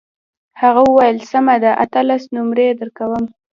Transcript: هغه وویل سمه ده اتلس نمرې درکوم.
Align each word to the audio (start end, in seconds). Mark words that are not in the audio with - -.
هغه 0.61 0.81
وویل 0.89 1.17
سمه 1.31 1.55
ده 1.63 1.71
اتلس 1.83 2.23
نمرې 2.35 2.67
درکوم. 2.79 3.23